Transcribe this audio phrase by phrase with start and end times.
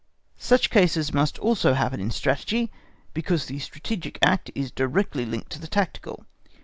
[0.39, 2.71] Such cases must also happen in Strategy,
[3.13, 6.25] because the strategic act is directly linked to the tactical.